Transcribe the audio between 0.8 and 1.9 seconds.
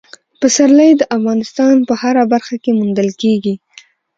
د افغانستان